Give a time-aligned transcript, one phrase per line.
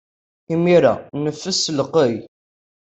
[0.53, 2.13] Imir-a, neffes s telqey.